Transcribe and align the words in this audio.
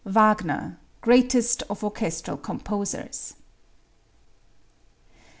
Wagner, 0.03 0.79
Greatest 1.01 1.61
of 1.69 1.83
Orchestral 1.83 2.35
Composers. 2.35 3.35